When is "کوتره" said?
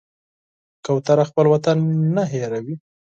0.85-1.23